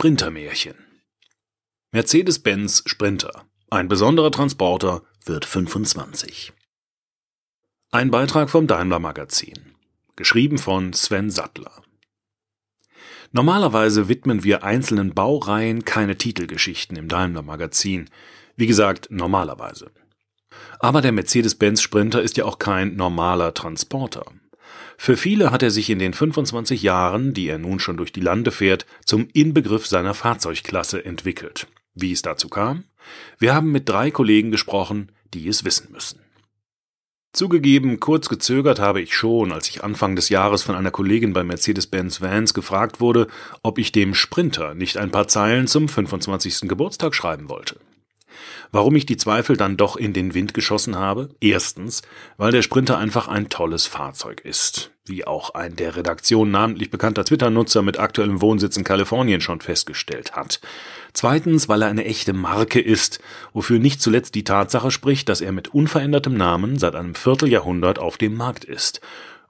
Sprintermärchen. 0.00 0.76
Mercedes-Benz 1.90 2.84
Sprinter. 2.86 3.48
Ein 3.68 3.88
besonderer 3.88 4.30
Transporter 4.30 5.02
wird 5.24 5.44
25. 5.44 6.52
Ein 7.90 8.12
Beitrag 8.12 8.48
vom 8.48 8.68
Daimler 8.68 9.00
Magazin. 9.00 9.74
Geschrieben 10.14 10.58
von 10.58 10.92
Sven 10.92 11.30
Sattler. 11.30 11.82
Normalerweise 13.32 14.08
widmen 14.08 14.44
wir 14.44 14.62
einzelnen 14.62 15.14
Baureihen 15.14 15.84
keine 15.84 16.16
Titelgeschichten 16.16 16.96
im 16.96 17.08
Daimler 17.08 17.42
Magazin. 17.42 18.08
Wie 18.54 18.68
gesagt, 18.68 19.08
normalerweise. 19.10 19.90
Aber 20.78 21.02
der 21.02 21.10
Mercedes-Benz 21.10 21.82
Sprinter 21.82 22.22
ist 22.22 22.36
ja 22.36 22.44
auch 22.44 22.60
kein 22.60 22.94
normaler 22.94 23.52
Transporter. 23.52 24.26
Für 25.00 25.16
viele 25.16 25.52
hat 25.52 25.62
er 25.62 25.70
sich 25.70 25.90
in 25.90 26.00
den 26.00 26.12
25 26.12 26.82
Jahren, 26.82 27.32
die 27.32 27.46
er 27.46 27.58
nun 27.58 27.78
schon 27.78 27.96
durch 27.96 28.12
die 28.12 28.20
Lande 28.20 28.50
fährt, 28.50 28.84
zum 29.04 29.28
Inbegriff 29.32 29.86
seiner 29.86 30.12
Fahrzeugklasse 30.12 31.04
entwickelt. 31.04 31.68
Wie 31.94 32.12
es 32.12 32.20
dazu 32.20 32.48
kam? 32.48 32.82
Wir 33.38 33.54
haben 33.54 33.70
mit 33.70 33.88
drei 33.88 34.10
Kollegen 34.10 34.50
gesprochen, 34.50 35.12
die 35.32 35.46
es 35.46 35.64
wissen 35.64 35.92
müssen. 35.92 36.18
Zugegeben, 37.32 38.00
kurz 38.00 38.28
gezögert 38.28 38.80
habe 38.80 39.00
ich 39.00 39.14
schon, 39.14 39.52
als 39.52 39.68
ich 39.68 39.84
Anfang 39.84 40.16
des 40.16 40.30
Jahres 40.30 40.64
von 40.64 40.74
einer 40.74 40.90
Kollegin 40.90 41.32
bei 41.32 41.44
Mercedes-Benz 41.44 42.20
Vans 42.20 42.52
gefragt 42.52 43.00
wurde, 43.00 43.28
ob 43.62 43.78
ich 43.78 43.92
dem 43.92 44.14
Sprinter 44.14 44.74
nicht 44.74 44.96
ein 44.96 45.12
paar 45.12 45.28
Zeilen 45.28 45.68
zum 45.68 45.88
25. 45.88 46.62
Geburtstag 46.62 47.14
schreiben 47.14 47.48
wollte. 47.48 47.76
Warum 48.70 48.96
ich 48.96 49.06
die 49.06 49.16
Zweifel 49.16 49.56
dann 49.56 49.76
doch 49.76 49.96
in 49.96 50.12
den 50.12 50.34
Wind 50.34 50.52
geschossen 50.52 50.96
habe? 50.96 51.30
Erstens, 51.40 52.02
weil 52.36 52.52
der 52.52 52.62
Sprinter 52.62 52.98
einfach 52.98 53.26
ein 53.28 53.48
tolles 53.48 53.86
Fahrzeug 53.86 54.42
ist, 54.44 54.90
wie 55.06 55.26
auch 55.26 55.54
ein 55.54 55.76
der 55.76 55.96
Redaktion 55.96 56.50
namentlich 56.50 56.90
bekannter 56.90 57.24
Twitter-Nutzer 57.24 57.82
mit 57.82 57.98
aktuellem 57.98 58.42
Wohnsitz 58.42 58.76
in 58.76 58.84
Kalifornien 58.84 59.40
schon 59.40 59.60
festgestellt 59.60 60.32
hat. 60.32 60.60
Zweitens, 61.14 61.68
weil 61.68 61.82
er 61.82 61.88
eine 61.88 62.04
echte 62.04 62.34
Marke 62.34 62.80
ist, 62.80 63.20
wofür 63.52 63.78
nicht 63.78 64.02
zuletzt 64.02 64.34
die 64.34 64.44
Tatsache 64.44 64.90
spricht, 64.90 65.28
dass 65.28 65.40
er 65.40 65.52
mit 65.52 65.68
unverändertem 65.68 66.36
Namen 66.36 66.78
seit 66.78 66.94
einem 66.94 67.14
Vierteljahrhundert 67.14 67.98
auf 67.98 68.18
dem 68.18 68.34
Markt 68.34 68.64
ist. 68.64 69.00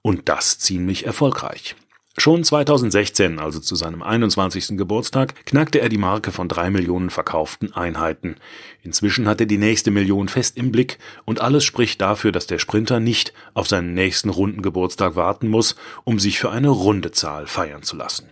Und 0.00 0.28
das 0.28 0.60
ziemlich 0.60 1.06
erfolgreich. 1.06 1.74
Schon 2.20 2.42
2016, 2.42 3.38
also 3.38 3.60
zu 3.60 3.76
seinem 3.76 4.02
21. 4.02 4.76
Geburtstag, 4.76 5.46
knackte 5.46 5.80
er 5.80 5.88
die 5.88 5.98
Marke 5.98 6.32
von 6.32 6.48
drei 6.48 6.68
Millionen 6.68 7.10
verkauften 7.10 7.72
Einheiten. 7.72 8.34
Inzwischen 8.82 9.28
hat 9.28 9.40
er 9.40 9.46
die 9.46 9.56
nächste 9.56 9.92
Million 9.92 10.28
fest 10.28 10.56
im 10.56 10.72
Blick 10.72 10.98
und 11.26 11.40
alles 11.40 11.62
spricht 11.62 12.00
dafür, 12.00 12.32
dass 12.32 12.48
der 12.48 12.58
Sprinter 12.58 12.98
nicht 12.98 13.32
auf 13.54 13.68
seinen 13.68 13.94
nächsten 13.94 14.30
runden 14.30 14.62
Geburtstag 14.62 15.14
warten 15.14 15.46
muss, 15.46 15.76
um 16.02 16.18
sich 16.18 16.40
für 16.40 16.50
eine 16.50 16.70
runde 16.70 17.12
Zahl 17.12 17.46
feiern 17.46 17.84
zu 17.84 17.94
lassen. 17.94 18.28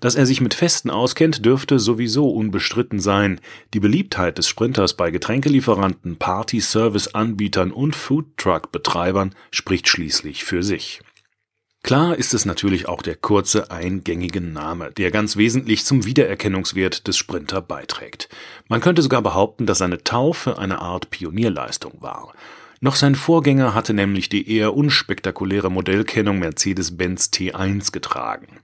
Dass 0.00 0.14
er 0.14 0.26
sich 0.26 0.42
mit 0.42 0.52
Festen 0.52 0.90
auskennt, 0.90 1.46
dürfte 1.46 1.78
sowieso 1.78 2.28
unbestritten 2.28 3.00
sein. 3.00 3.40
Die 3.72 3.80
Beliebtheit 3.80 4.36
des 4.36 4.48
Sprinters 4.48 4.94
bei 4.94 5.10
Getränkelieferanten, 5.10 6.18
Party-Service-Anbietern 6.18 7.72
und 7.72 7.96
Foodtruck-Betreibern 7.96 9.34
spricht 9.50 9.88
schließlich 9.88 10.44
für 10.44 10.62
sich. 10.62 11.00
Klar 11.88 12.18
ist 12.18 12.34
es 12.34 12.44
natürlich 12.44 12.86
auch 12.86 13.00
der 13.00 13.16
kurze 13.16 13.70
eingängige 13.70 14.42
Name, 14.42 14.92
der 14.92 15.10
ganz 15.10 15.38
wesentlich 15.38 15.86
zum 15.86 16.04
Wiedererkennungswert 16.04 17.08
des 17.08 17.16
Sprinter 17.16 17.62
beiträgt. 17.62 18.28
Man 18.68 18.82
könnte 18.82 19.00
sogar 19.00 19.22
behaupten, 19.22 19.64
dass 19.64 19.78
seine 19.78 20.04
Taufe 20.04 20.58
eine 20.58 20.80
Art 20.82 21.08
Pionierleistung 21.08 21.94
war. 22.02 22.34
Noch 22.80 22.94
sein 22.94 23.16
Vorgänger 23.16 23.74
hatte 23.74 23.92
nämlich 23.92 24.28
die 24.28 24.54
eher 24.54 24.74
unspektakuläre 24.76 25.68
Modellkennung 25.68 26.38
Mercedes-Benz 26.38 27.30
T1 27.34 27.90
getragen. 27.90 28.60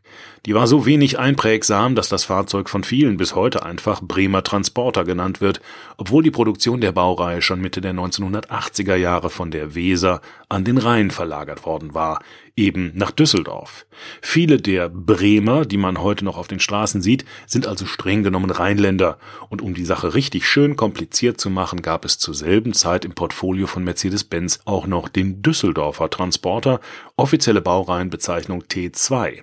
Die 0.47 0.55
war 0.55 0.69
so 0.69 0.86
wenig 0.86 1.19
einprägsam, 1.19 1.97
dass 1.97 2.09
das 2.09 2.25
Fahrzeug 2.25 2.69
von 2.69 2.84
vielen 2.84 3.16
bis 3.16 3.34
heute 3.34 3.65
einfach 3.65 4.00
Bremer 4.03 4.44
Transporter 4.44 5.04
genannt 5.04 5.41
wird, 5.41 5.60
obwohl 5.97 6.22
die 6.22 6.31
Produktion 6.31 6.81
der 6.81 6.93
Baureihe 6.93 7.43
schon 7.43 7.60
Mitte 7.60 7.81
der 7.81 7.94
1980er 7.94 8.94
Jahre 8.94 9.31
von 9.31 9.50
der 9.50 9.75
Weser 9.75 10.20
an 10.49 10.65
den 10.65 10.78
Rhein 10.78 11.10
verlagert 11.10 11.66
worden 11.66 11.94
war, 11.94 12.20
eben 12.56 12.92
nach 12.94 13.10
Düsseldorf. 13.10 13.87
Viele 14.22 14.59
der 14.59 14.88
Bremer, 14.88 15.65
die 15.65 15.76
man 15.76 16.00
heute 16.00 16.25
noch 16.25 16.37
auf 16.37 16.48
den 16.48 16.60
Straßen 16.60 17.03
sieht, 17.03 17.25
sind 17.47 17.66
also 17.66 17.87
streng 17.87 18.22
genommen 18.22 18.50
Rheinländer, 18.50 19.19
und 19.48 19.62
um 19.62 19.75
die 19.75 19.84
Sache 19.84 20.15
richtig 20.15 20.47
schön 20.47 20.76
kompliziert 20.76 21.41
zu 21.41 21.50
machen, 21.50 21.82
gab 21.82 22.04
es 22.04 22.19
zur 22.19 22.34
selben 22.34 22.72
Zeit 22.72 23.04
im 23.04 23.14
Portfolio 23.14 23.66
von 23.66 23.84
Mercedes-Benz 23.84 24.60
auch 24.64 24.87
noch 24.87 25.09
den 25.09 25.43
Düsseldorfer 25.43 26.10
Transporter, 26.10 26.81
offizielle 27.16 27.60
Baureihenbezeichnung 27.60 28.62
T2. 28.62 29.43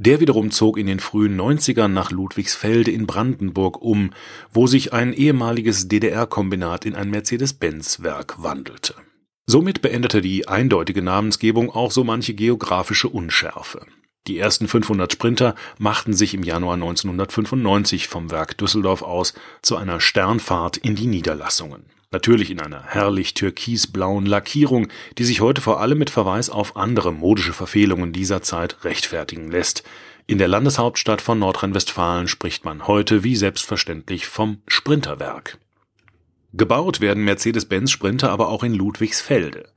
Der 0.00 0.20
wiederum 0.20 0.52
zog 0.52 0.78
in 0.78 0.86
den 0.86 1.00
frühen 1.00 1.38
90ern 1.38 1.88
nach 1.88 2.12
Ludwigsfelde 2.12 2.92
in 2.92 3.06
Brandenburg 3.06 3.82
um, 3.82 4.10
wo 4.52 4.68
sich 4.68 4.92
ein 4.92 5.12
ehemaliges 5.12 5.88
DDR-Kombinat 5.88 6.86
in 6.86 6.94
ein 6.94 7.10
Mercedes-Benz-Werk 7.10 8.40
wandelte. 8.40 8.94
Somit 9.50 9.80
beendete 9.80 10.20
die 10.20 10.46
eindeutige 10.46 11.00
Namensgebung 11.00 11.70
auch 11.70 11.90
so 11.90 12.04
manche 12.04 12.34
geografische 12.34 13.08
Unschärfe. 13.08 13.80
Die 14.26 14.38
ersten 14.38 14.68
500 14.68 15.10
Sprinter 15.10 15.54
machten 15.78 16.12
sich 16.12 16.34
im 16.34 16.42
Januar 16.42 16.74
1995 16.74 18.08
vom 18.08 18.30
Werk 18.30 18.58
Düsseldorf 18.58 19.00
aus 19.00 19.32
zu 19.62 19.76
einer 19.76 20.00
Sternfahrt 20.00 20.76
in 20.76 20.96
die 20.96 21.06
Niederlassungen. 21.06 21.86
Natürlich 22.10 22.50
in 22.50 22.60
einer 22.60 22.82
herrlich 22.82 23.32
türkisblauen 23.32 24.26
Lackierung, 24.26 24.88
die 25.16 25.24
sich 25.24 25.40
heute 25.40 25.62
vor 25.62 25.80
allem 25.80 25.96
mit 25.96 26.10
Verweis 26.10 26.50
auf 26.50 26.76
andere 26.76 27.10
modische 27.10 27.54
Verfehlungen 27.54 28.12
dieser 28.12 28.42
Zeit 28.42 28.84
rechtfertigen 28.84 29.50
lässt. 29.50 29.82
In 30.26 30.36
der 30.36 30.48
Landeshauptstadt 30.48 31.22
von 31.22 31.38
Nordrhein-Westfalen 31.38 32.28
spricht 32.28 32.66
man 32.66 32.86
heute 32.86 33.24
wie 33.24 33.34
selbstverständlich 33.34 34.26
vom 34.26 34.60
Sprinterwerk. 34.66 35.56
Gebaut 36.58 37.00
werden 37.00 37.24
Mercedes-Benz 37.24 37.90
Sprinter 37.92 38.30
aber 38.30 38.48
auch 38.48 38.64
in 38.64 38.74
Ludwigsfelde. 38.74 39.68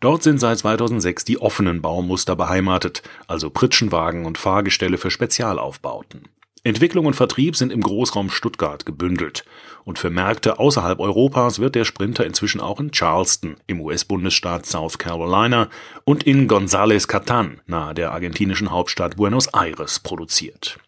Dort 0.00 0.22
sind 0.22 0.40
seit 0.40 0.58
2006 0.58 1.24
die 1.24 1.38
offenen 1.38 1.82
Baumuster 1.82 2.34
beheimatet, 2.34 3.02
also 3.26 3.50
Pritschenwagen 3.50 4.24
und 4.24 4.38
Fahrgestelle 4.38 4.96
für 4.96 5.10
Spezialaufbauten. 5.10 6.28
Entwicklung 6.64 7.04
und 7.04 7.14
Vertrieb 7.14 7.56
sind 7.56 7.72
im 7.72 7.82
Großraum 7.82 8.30
Stuttgart 8.30 8.86
gebündelt. 8.86 9.44
Und 9.84 9.98
für 9.98 10.08
Märkte 10.08 10.58
außerhalb 10.58 10.98
Europas 10.98 11.58
wird 11.58 11.74
der 11.74 11.84
Sprinter 11.84 12.24
inzwischen 12.24 12.60
auch 12.60 12.80
in 12.80 12.90
Charleston 12.90 13.56
im 13.66 13.80
US-Bundesstaat 13.80 14.64
South 14.64 14.98
Carolina 14.98 15.68
und 16.04 16.22
in 16.22 16.48
González 16.48 17.06
Catán 17.06 17.58
nahe 17.66 17.94
der 17.94 18.12
argentinischen 18.12 18.70
Hauptstadt 18.70 19.16
Buenos 19.16 19.48
Aires 19.48 20.00
produziert. 20.00 20.78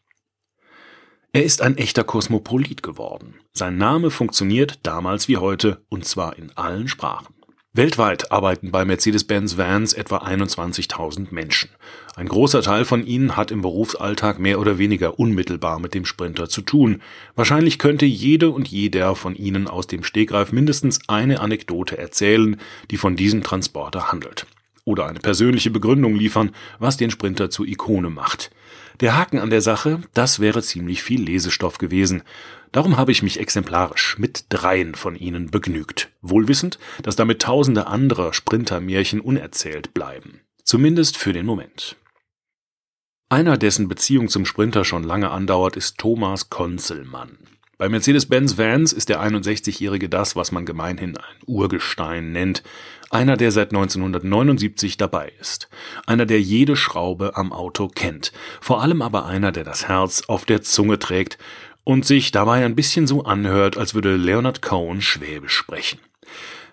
Er 1.35 1.45
ist 1.45 1.63
ein 1.63 1.79
echter 1.79 2.05
Kosmopolit 2.05 2.83
geworden. 2.83 3.37
Sein 3.55 3.79
Name 3.79 4.11
funktioniert 4.11 4.81
damals 4.83 5.29
wie 5.29 5.39
heute 5.39 5.81
und 5.89 6.05
zwar 6.05 6.37
in 6.37 6.51
allen 6.57 6.89
Sprachen. 6.89 7.33
Weltweit 7.73 8.31
arbeiten 8.31 8.71
bei 8.71 8.85
Mercedes-Benz 8.85 9.57
Vans 9.57 9.95
etwa 9.95 10.19
21.000 10.19 11.29
Menschen. 11.31 11.71
Ein 12.17 12.29
großer 12.29 12.61
Teil 12.61 12.85
von 12.85 13.07
ihnen 13.07 13.35
hat 13.35 13.51
im 13.51 13.63
Berufsalltag 13.63 14.41
mehr 14.41 14.61
oder 14.61 14.77
weniger 14.77 15.19
unmittelbar 15.19 15.79
mit 15.79 15.95
dem 15.95 16.05
Sprinter 16.05 16.51
zu 16.51 16.61
tun. 16.61 17.01
Wahrscheinlich 17.35 17.79
könnte 17.79 18.05
jede 18.05 18.51
und 18.51 18.69
jeder 18.69 19.17
von 19.17 19.35
ihnen 19.35 19.69
aus 19.69 19.87
dem 19.87 20.05
Stegreif 20.05 20.53
mindestens 20.53 21.01
eine 21.09 21.41
Anekdote 21.41 21.97
erzählen, 21.97 22.61
die 22.91 22.99
von 22.99 23.17
diesem 23.17 23.43
Transporter 23.43 24.13
handelt. 24.13 24.47
Oder 24.85 25.07
eine 25.07 25.21
persönliche 25.21 25.71
Begründung 25.71 26.15
liefern, 26.15 26.51
was 26.79 26.99
den 26.99 27.11
Sprinter 27.11 27.49
zur 27.49 27.67
Ikone 27.67 28.11
macht. 28.11 28.51
Der 29.03 29.17
Haken 29.17 29.41
an 29.41 29.51
der 29.51 29.63
Sache, 29.63 30.01
das 30.15 30.39
wäre 30.39 30.63
ziemlich 30.63 31.03
viel 31.03 31.21
Lesestoff 31.21 31.79
gewesen. 31.79 32.23
Darum 32.71 32.97
habe 32.97 33.11
ich 33.11 33.25
mich 33.25 33.41
exemplarisch 33.41 34.17
mit 34.17 34.45
dreien 34.49 34.95
von 34.95 35.17
ihnen 35.17 35.51
begnügt, 35.51 36.13
wohlwissend, 36.23 36.79
dass 37.03 37.17
damit 37.17 37.43
tausende 37.43 37.89
anderer 37.89 38.33
Sprintermärchen 38.33 39.21
unerzählt 39.21 39.93
bleiben. 39.93 40.43
Zumindest 40.63 41.17
für 41.17 41.33
den 41.33 41.47
Moment. 41.47 41.97
Einer, 43.29 43.59
dessen 43.59 43.89
Beziehung 43.89 44.29
zum 44.29 44.47
Sprinter 44.47 44.85
schon 44.85 45.03
lange 45.03 45.33
andauert, 45.33 45.77
ist 45.77 45.99
Thomas 45.99 46.49
Konzelmann. 46.49 47.39
Bei 47.79 47.89
Mercedes-Benz 47.89 48.57
Vans 48.57 48.93
ist 48.93 49.09
der 49.09 49.21
61-Jährige 49.21 50.09
das, 50.09 50.37
was 50.37 50.53
man 50.53 50.65
gemeinhin 50.65 51.17
ein 51.17 51.37
Urgestein 51.47 52.31
nennt. 52.31 52.63
Einer, 53.13 53.37
der 53.37 53.53
seit 53.53 53.73
1979 53.73 54.97
dabei 54.97 55.33
ist. 55.39 55.69
Einer, 56.07 56.25
der 56.25 56.41
jede 56.41 56.77
Schraube 56.77 57.37
am 57.37 57.53
Auto 57.53 57.89
kennt. 57.89 58.33
Vor 58.59 58.81
allem 58.81 59.03
aber 59.03 59.27
einer, 59.27 59.53
der 59.53 59.65
das 59.65 59.87
Herz 59.87 60.23
auf 60.29 60.47
der 60.47 60.63
Zunge 60.63 60.99
trägt 60.99 61.37
und 61.85 62.07
sich 62.07 62.31
dabei 62.31 62.65
ein 62.65 62.75
bisschen 62.75 63.07
so 63.07 63.25
anhört, 63.25 63.77
als 63.77 63.93
würde 63.93 64.17
Leonard 64.17 64.63
Cohen 64.63 65.03
Schwäbisch 65.03 65.53
sprechen. 65.53 65.99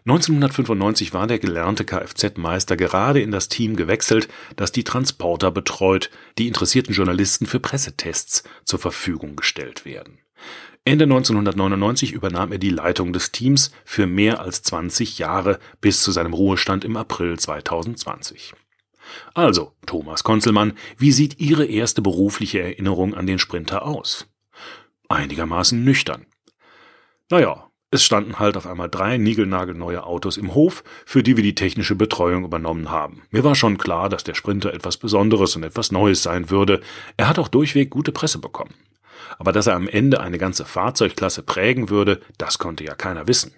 1995 0.06 1.14
war 1.14 1.28
der 1.28 1.40
gelernte 1.40 1.84
Kfz-Meister 1.84 2.78
gerade 2.78 3.20
in 3.20 3.32
das 3.32 3.50
Team 3.50 3.76
gewechselt, 3.76 4.30
das 4.56 4.72
die 4.72 4.86
Transporter 4.86 5.52
betreut, 5.52 6.10
die 6.38 6.48
interessierten 6.48 6.94
Journalisten 6.94 7.48
für 7.48 7.60
Pressetests 7.60 8.44
zur 8.64 8.80
Verfügung 8.80 9.36
gestellt 9.36 9.84
werden. 9.84 10.20
Ende 10.90 11.04
1999 11.04 12.14
übernahm 12.14 12.52
er 12.52 12.58
die 12.58 12.72
Leitung 12.72 13.14
des 13.14 13.32
Teams 13.32 13.72
für 13.86 14.08
mehr 14.08 14.40
als 14.40 14.64
20 14.64 15.20
Jahre 15.20 15.60
bis 15.82 16.02
zu 16.02 16.12
seinem 16.12 16.34
Ruhestand 16.34 16.84
im 16.84 16.98
April 16.98 17.38
2020. 17.38 18.56
Also, 19.36 19.74
Thomas 19.86 20.24
Konzelmann, 20.24 20.74
wie 20.98 21.12
sieht 21.12 21.40
Ihre 21.40 21.66
erste 21.66 22.02
berufliche 22.02 22.60
Erinnerung 22.62 23.14
an 23.14 23.28
den 23.28 23.38
Sprinter 23.38 23.86
aus? 23.86 24.26
einigermaßen 25.10 25.84
nüchtern. 25.84 26.26
Naja, 27.30 27.70
es 27.92 28.04
standen 28.04 28.40
halt 28.40 28.58
auf 28.58 28.66
einmal 28.66 28.90
drei 28.90 29.20
niegelnagelneue 29.20 30.04
Autos 30.04 30.38
im 30.38 30.56
Hof, 30.56 30.84
für 31.06 31.22
die 31.22 31.36
wir 31.38 31.44
die 31.44 31.56
technische 31.56 31.96
Betreuung 31.96 32.46
übernommen 32.46 32.90
haben. 32.90 33.22
Mir 33.30 33.44
war 33.44 33.54
schon 33.54 33.78
klar, 33.78 34.10
dass 34.10 34.24
der 34.24 34.34
Sprinter 34.34 34.74
etwas 34.74 34.98
Besonderes 34.98 35.56
und 35.56 35.64
etwas 35.64 35.92
Neues 35.92 36.24
sein 36.24 36.50
würde. 36.50 36.82
Er 37.16 37.30
hat 37.30 37.38
auch 37.38 37.48
durchweg 37.48 37.92
gute 37.92 38.12
Presse 38.12 38.40
bekommen. 38.40 38.74
Aber 39.38 39.52
dass 39.52 39.68
er 39.68 39.76
am 39.76 39.88
Ende 39.88 40.20
eine 40.20 40.38
ganze 40.38 40.66
Fahrzeugklasse 40.66 41.44
prägen 41.44 41.90
würde, 41.90 42.20
das 42.38 42.58
konnte 42.58 42.84
ja 42.84 42.96
keiner 42.96 43.28
wissen. 43.28 43.54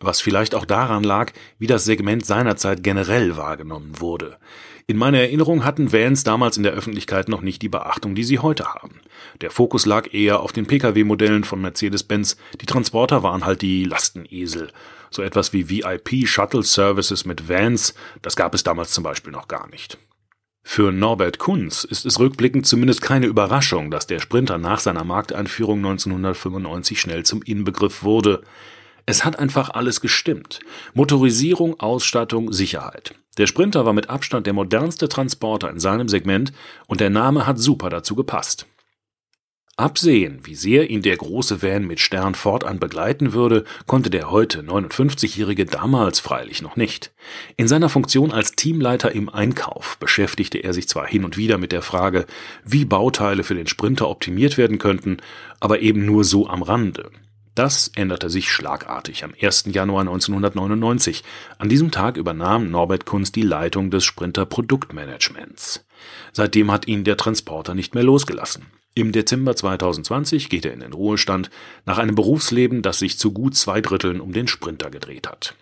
Was 0.00 0.20
vielleicht 0.20 0.54
auch 0.54 0.66
daran 0.66 1.04
lag, 1.04 1.32
wie 1.58 1.66
das 1.66 1.84
Segment 1.84 2.26
seinerzeit 2.26 2.82
generell 2.82 3.36
wahrgenommen 3.36 4.00
wurde. 4.00 4.36
In 4.88 4.98
meiner 4.98 5.18
Erinnerung 5.18 5.64
hatten 5.64 5.92
Vans 5.92 6.22
damals 6.22 6.56
in 6.56 6.62
der 6.62 6.72
Öffentlichkeit 6.72 7.28
noch 7.28 7.40
nicht 7.40 7.60
die 7.60 7.68
Beachtung, 7.68 8.14
die 8.14 8.22
sie 8.22 8.38
heute 8.38 8.66
haben. 8.74 9.00
Der 9.40 9.50
Fokus 9.50 9.84
lag 9.84 10.14
eher 10.14 10.40
auf 10.40 10.52
den 10.52 10.66
Pkw-Modellen 10.66 11.42
von 11.42 11.60
Mercedes-Benz, 11.60 12.36
die 12.60 12.66
Transporter 12.66 13.24
waren 13.24 13.44
halt 13.44 13.62
die 13.62 13.84
Lastenesel. 13.84 14.70
So 15.10 15.22
etwas 15.22 15.52
wie 15.52 15.70
VIP-Shuttle-Services 15.70 17.24
mit 17.24 17.48
Vans, 17.48 17.94
das 18.22 18.36
gab 18.36 18.54
es 18.54 18.62
damals 18.62 18.92
zum 18.92 19.02
Beispiel 19.02 19.32
noch 19.32 19.48
gar 19.48 19.68
nicht. 19.70 19.98
Für 20.68 20.90
Norbert 20.90 21.38
Kunz 21.38 21.84
ist 21.84 22.04
es 22.04 22.18
rückblickend 22.18 22.66
zumindest 22.66 23.00
keine 23.00 23.26
Überraschung, 23.26 23.90
dass 23.90 24.08
der 24.08 24.18
Sprinter 24.18 24.58
nach 24.58 24.80
seiner 24.80 25.04
Markteinführung 25.04 25.78
1995 25.78 27.00
schnell 27.00 27.24
zum 27.24 27.40
Inbegriff 27.40 28.02
wurde. 28.02 28.42
Es 29.06 29.24
hat 29.24 29.38
einfach 29.38 29.70
alles 29.70 30.00
gestimmt. 30.00 30.58
Motorisierung, 30.92 31.78
Ausstattung, 31.78 32.52
Sicherheit. 32.52 33.14
Der 33.38 33.46
Sprinter 33.46 33.86
war 33.86 33.92
mit 33.92 34.10
Abstand 34.10 34.46
der 34.46 34.54
modernste 34.54 35.08
Transporter 35.08 35.70
in 35.70 35.78
seinem 35.78 36.08
Segment 36.08 36.52
und 36.88 37.00
der 37.00 37.10
Name 37.10 37.46
hat 37.46 37.58
super 37.58 37.88
dazu 37.88 38.16
gepasst. 38.16 38.66
Absehen, 39.78 40.38
wie 40.44 40.54
sehr 40.54 40.88
ihn 40.88 41.02
der 41.02 41.18
große 41.18 41.60
Van 41.60 41.86
mit 41.86 42.00
Stern 42.00 42.34
fortan 42.34 42.78
begleiten 42.78 43.34
würde, 43.34 43.64
konnte 43.86 44.08
der 44.08 44.30
heute 44.30 44.62
59-Jährige 44.62 45.66
damals 45.66 46.18
freilich 46.18 46.62
noch 46.62 46.76
nicht. 46.76 47.12
In 47.58 47.68
seiner 47.68 47.90
Funktion 47.90 48.32
als 48.32 48.52
Teamleiter 48.52 49.12
im 49.12 49.28
Einkauf 49.28 49.98
beschäftigte 49.98 50.56
er 50.56 50.72
sich 50.72 50.88
zwar 50.88 51.06
hin 51.06 51.26
und 51.26 51.36
wieder 51.36 51.58
mit 51.58 51.72
der 51.72 51.82
Frage, 51.82 52.24
wie 52.64 52.86
Bauteile 52.86 53.44
für 53.44 53.54
den 53.54 53.66
Sprinter 53.66 54.08
optimiert 54.08 54.56
werden 54.56 54.78
könnten, 54.78 55.18
aber 55.60 55.80
eben 55.80 56.06
nur 56.06 56.24
so 56.24 56.48
am 56.48 56.62
Rande. 56.62 57.10
Das 57.54 57.90
änderte 57.94 58.30
sich 58.30 58.50
schlagartig 58.50 59.24
am 59.24 59.34
1. 59.38 59.64
Januar 59.72 60.02
1999. 60.02 61.22
An 61.58 61.68
diesem 61.70 61.90
Tag 61.90 62.16
übernahm 62.16 62.70
Norbert 62.70 63.04
Kunz 63.04 63.30
die 63.30 63.42
Leitung 63.42 63.90
des 63.90 64.04
Sprinter 64.04 64.46
Produktmanagements. 64.46 65.85
Seitdem 66.32 66.70
hat 66.70 66.88
ihn 66.88 67.04
der 67.04 67.16
Transporter 67.16 67.74
nicht 67.74 67.94
mehr 67.94 68.04
losgelassen. 68.04 68.66
Im 68.94 69.12
Dezember 69.12 69.54
2020 69.54 70.48
geht 70.48 70.64
er 70.64 70.72
in 70.72 70.80
den 70.80 70.92
Ruhestand 70.92 71.50
nach 71.84 71.98
einem 71.98 72.14
Berufsleben, 72.14 72.82
das 72.82 72.98
sich 72.98 73.18
zu 73.18 73.32
gut 73.32 73.54
zwei 73.54 73.80
Dritteln 73.80 74.20
um 74.20 74.32
den 74.32 74.48
Sprinter 74.48 74.90
gedreht 74.90 75.28
hat. 75.28 75.54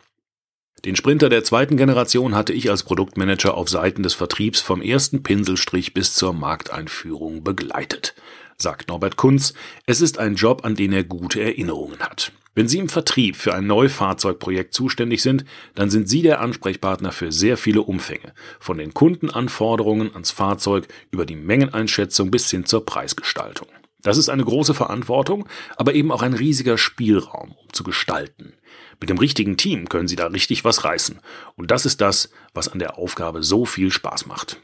Den 0.85 0.97
Sprinter 0.97 1.29
der 1.29 1.45
zweiten 1.45 1.77
Generation 1.77 2.35
hatte 2.35 2.53
ich 2.53 2.71
als 2.71 2.83
Produktmanager 2.83 3.55
auf 3.55 3.69
Seiten 3.69 4.03
des 4.03 4.15
Vertriebs 4.15 4.61
vom 4.61 4.83
ersten 4.83 5.23
Pinselstrich 5.23 5.95
bis 5.95 6.15
zur 6.15 6.33
Markteinführung 6.33 7.43
begleitet 7.43 8.15
sagt 8.57 8.89
Norbert 8.89 9.17
Kunz, 9.17 9.55
es 9.87 10.01
ist 10.01 10.19
ein 10.19 10.35
Job, 10.35 10.65
an 10.65 10.75
den 10.75 10.93
er 10.93 11.05
gute 11.05 11.41
Erinnerungen 11.41 12.01
hat. 12.01 12.33
Wenn 12.55 12.69
Sie 12.69 12.79
im 12.79 12.89
Vertrieb 12.89 13.35
für 13.35 13.53
ein 13.53 13.67
Neufahrzeugprojekt 13.67 14.75
zuständig 14.75 15.23
sind, 15.23 15.45
dann 15.75 15.91
sind 15.91 16.09
Sie 16.09 16.23
der 16.23 16.41
Ansprechpartner 16.41 17.11
für 17.11 17.33
sehr 17.33 17.57
viele 17.57 17.83
Umfänge, 17.83 18.33
von 18.61 18.79
den 18.79 18.95
Kundenanforderungen 18.95 20.13
ans 20.13 20.31
Fahrzeug 20.31 20.87
über 21.11 21.27
die 21.27 21.35
Mengeneinschätzung 21.37 22.31
bis 22.31 22.49
hin 22.51 22.65
zur 22.65 22.87
Preisgestaltung. 22.87 23.69
Das 24.03 24.19
ist 24.19 24.29
eine 24.29 24.45
große 24.45 24.75
Verantwortung, 24.75 25.49
aber 25.77 25.95
eben 25.95 26.13
auch 26.13 26.23
ein 26.23 26.35
riesiger 26.35 26.79
Spielraum, 26.79 27.53
um 27.53 27.73
zu 27.73 27.83
gestalten. 27.83 28.53
Mit 29.01 29.11
dem 29.11 29.19
richtigen 29.19 29.57
Team 29.57 29.89
können 29.89 30.09
Sie 30.09 30.17
da 30.17 30.27
richtig 30.27 30.65
was 30.65 30.85
reißen. 30.85 31.19
Und 31.57 31.71
das 31.71 31.87
ist 31.87 32.01
das, 32.01 32.31
was 32.53 32.69
an 32.69 32.79
der 32.79 32.99
Aufgabe 32.99 33.43
so 33.43 33.65
viel 33.65 33.91
Spaß 33.91 34.27
macht. 34.27 34.61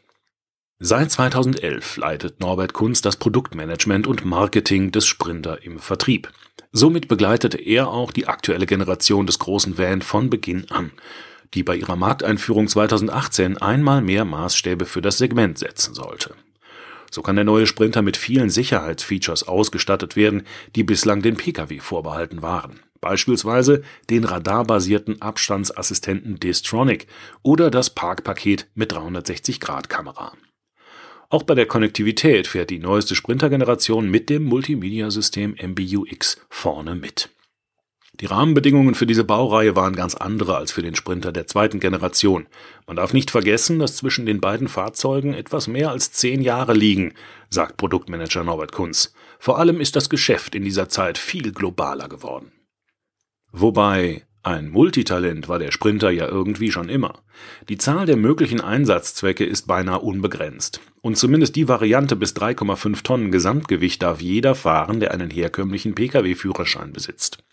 Seit 0.82 1.10
2011 1.10 1.98
leitet 1.98 2.40
Norbert 2.40 2.72
Kunz 2.72 3.02
das 3.02 3.16
Produktmanagement 3.16 4.06
und 4.06 4.24
Marketing 4.24 4.92
des 4.92 5.06
Sprinter 5.06 5.62
im 5.62 5.78
Vertrieb. 5.78 6.32
Somit 6.72 7.06
begleitete 7.06 7.58
er 7.58 7.88
auch 7.88 8.12
die 8.12 8.28
aktuelle 8.28 8.64
Generation 8.64 9.26
des 9.26 9.38
großen 9.38 9.76
Van 9.76 10.00
von 10.00 10.30
Beginn 10.30 10.70
an, 10.70 10.92
die 11.52 11.62
bei 11.62 11.76
ihrer 11.76 11.96
Markteinführung 11.96 12.66
2018 12.66 13.58
einmal 13.58 14.00
mehr 14.00 14.24
Maßstäbe 14.24 14.86
für 14.86 15.02
das 15.02 15.18
Segment 15.18 15.58
setzen 15.58 15.92
sollte. 15.92 16.34
So 17.10 17.20
kann 17.20 17.36
der 17.36 17.44
neue 17.44 17.66
Sprinter 17.66 18.00
mit 18.00 18.16
vielen 18.16 18.48
Sicherheitsfeatures 18.48 19.46
ausgestattet 19.46 20.16
werden, 20.16 20.44
die 20.76 20.82
bislang 20.82 21.20
den 21.20 21.36
Pkw 21.36 21.80
vorbehalten 21.80 22.40
waren. 22.40 22.80
Beispielsweise 23.02 23.82
den 24.08 24.24
radarbasierten 24.24 25.20
Abstandsassistenten 25.20 26.40
Distronic 26.40 27.06
oder 27.42 27.70
das 27.70 27.90
Parkpaket 27.90 28.66
mit 28.74 28.94
360-Grad-Kamera. 28.94 30.32
Auch 31.32 31.44
bei 31.44 31.54
der 31.54 31.66
Konnektivität 31.66 32.48
fährt 32.48 32.70
die 32.70 32.80
neueste 32.80 33.14
Sprinter-Generation 33.14 34.10
mit 34.10 34.28
dem 34.28 34.42
Multimedia-System 34.44 35.54
MBUX 35.62 36.44
vorne 36.50 36.96
mit. 36.96 37.30
Die 38.14 38.26
Rahmenbedingungen 38.26 38.96
für 38.96 39.06
diese 39.06 39.22
Baureihe 39.22 39.76
waren 39.76 39.94
ganz 39.94 40.16
andere 40.16 40.56
als 40.56 40.72
für 40.72 40.82
den 40.82 40.96
Sprinter 40.96 41.30
der 41.30 41.46
zweiten 41.46 41.78
Generation. 41.78 42.48
Man 42.88 42.96
darf 42.96 43.12
nicht 43.12 43.30
vergessen, 43.30 43.78
dass 43.78 43.96
zwischen 43.96 44.26
den 44.26 44.40
beiden 44.40 44.66
Fahrzeugen 44.66 45.32
etwas 45.32 45.68
mehr 45.68 45.90
als 45.90 46.10
zehn 46.10 46.42
Jahre 46.42 46.74
liegen, 46.74 47.14
sagt 47.48 47.76
Produktmanager 47.76 48.42
Norbert 48.42 48.72
Kunz. 48.72 49.14
Vor 49.38 49.58
allem 49.58 49.80
ist 49.80 49.94
das 49.94 50.10
Geschäft 50.10 50.56
in 50.56 50.64
dieser 50.64 50.88
Zeit 50.88 51.16
viel 51.16 51.52
globaler 51.52 52.08
geworden. 52.08 52.50
Wobei 53.52 54.26
ein 54.42 54.70
Multitalent 54.70 55.48
war 55.48 55.58
der 55.58 55.70
Sprinter 55.70 56.10
ja 56.10 56.26
irgendwie 56.26 56.70
schon 56.70 56.88
immer. 56.88 57.22
Die 57.68 57.76
Zahl 57.76 58.06
der 58.06 58.16
möglichen 58.16 58.62
Einsatzzwecke 58.62 59.44
ist 59.44 59.66
beinahe 59.66 60.00
unbegrenzt. 60.00 60.80
Und 61.02 61.18
zumindest 61.18 61.56
die 61.56 61.68
Variante 61.68 62.16
bis 62.16 62.34
3,5 62.34 63.02
Tonnen 63.02 63.32
Gesamtgewicht 63.32 64.02
darf 64.02 64.22
jeder 64.22 64.54
fahren, 64.54 64.98
der 64.98 65.12
einen 65.12 65.30
herkömmlichen 65.30 65.94
Pkw-Führerschein 65.94 66.92
besitzt. 66.92 67.44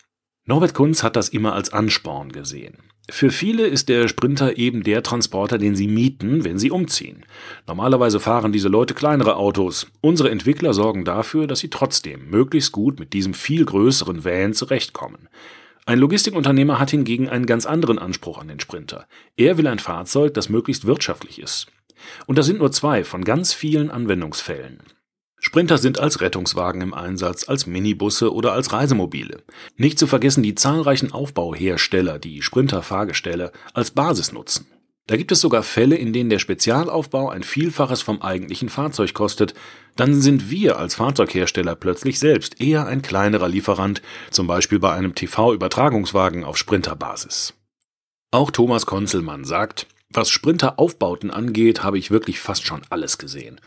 Norbert 0.46 0.72
Kunz 0.72 1.02
hat 1.02 1.14
das 1.16 1.28
immer 1.28 1.52
als 1.52 1.74
Ansporn 1.74 2.32
gesehen. 2.32 2.78
Für 3.10 3.30
viele 3.30 3.66
ist 3.66 3.90
der 3.90 4.08
Sprinter 4.08 4.56
eben 4.56 4.82
der 4.82 5.02
Transporter, 5.02 5.58
den 5.58 5.76
sie 5.76 5.88
mieten, 5.88 6.44
wenn 6.44 6.58
sie 6.58 6.70
umziehen. 6.70 7.26
Normalerweise 7.66 8.18
fahren 8.18 8.52
diese 8.52 8.68
Leute 8.68 8.94
kleinere 8.94 9.36
Autos. 9.36 9.86
Unsere 10.00 10.30
Entwickler 10.30 10.72
sorgen 10.72 11.04
dafür, 11.04 11.46
dass 11.46 11.60
sie 11.60 11.68
trotzdem 11.68 12.30
möglichst 12.30 12.72
gut 12.72 12.98
mit 12.98 13.12
diesem 13.12 13.34
viel 13.34 13.66
größeren 13.66 14.24
Van 14.24 14.54
zurechtkommen. 14.54 15.28
Ein 15.88 16.00
Logistikunternehmer 16.00 16.78
hat 16.78 16.90
hingegen 16.90 17.30
einen 17.30 17.46
ganz 17.46 17.64
anderen 17.64 17.98
Anspruch 17.98 18.36
an 18.36 18.48
den 18.48 18.60
Sprinter. 18.60 19.06
Er 19.38 19.56
will 19.56 19.66
ein 19.66 19.78
Fahrzeug, 19.78 20.34
das 20.34 20.50
möglichst 20.50 20.84
wirtschaftlich 20.84 21.40
ist. 21.40 21.68
Und 22.26 22.36
das 22.36 22.44
sind 22.44 22.58
nur 22.58 22.70
zwei 22.72 23.04
von 23.04 23.24
ganz 23.24 23.54
vielen 23.54 23.90
Anwendungsfällen. 23.90 24.82
Sprinter 25.40 25.78
sind 25.78 25.98
als 25.98 26.20
Rettungswagen 26.20 26.82
im 26.82 26.92
Einsatz, 26.92 27.48
als 27.48 27.66
Minibusse 27.66 28.34
oder 28.34 28.52
als 28.52 28.70
Reisemobile. 28.70 29.42
Nicht 29.78 29.98
zu 29.98 30.06
vergessen 30.06 30.42
die 30.42 30.54
zahlreichen 30.54 31.10
Aufbauhersteller, 31.10 32.18
die 32.18 32.42
Sprinter-Fahrgestelle 32.42 33.50
als 33.72 33.92
Basis 33.92 34.30
nutzen. 34.30 34.66
Da 35.06 35.16
gibt 35.16 35.32
es 35.32 35.40
sogar 35.40 35.62
Fälle, 35.62 35.96
in 35.96 36.12
denen 36.12 36.28
der 36.28 36.38
Spezialaufbau 36.38 37.30
ein 37.30 37.42
Vielfaches 37.42 38.02
vom 38.02 38.20
eigentlichen 38.20 38.68
Fahrzeug 38.68 39.14
kostet. 39.14 39.54
Dann 39.98 40.20
sind 40.20 40.48
wir 40.48 40.78
als 40.78 40.94
Fahrzeughersteller 40.94 41.74
plötzlich 41.74 42.20
selbst 42.20 42.60
eher 42.60 42.86
ein 42.86 43.02
kleinerer 43.02 43.48
Lieferant, 43.48 44.00
zum 44.30 44.46
Beispiel 44.46 44.78
bei 44.78 44.92
einem 44.92 45.16
TV-Übertragungswagen 45.16 46.44
auf 46.44 46.56
Sprinterbasis. 46.56 47.54
Auch 48.30 48.52
Thomas 48.52 48.86
Konzelmann 48.86 49.44
sagt, 49.44 49.88
was 50.10 50.30
Sprinter-Aufbauten 50.30 51.32
angeht, 51.32 51.82
habe 51.82 51.98
ich 51.98 52.12
wirklich 52.12 52.38
fast 52.38 52.64
schon 52.64 52.82
alles 52.90 53.18
gesehen. 53.18 53.60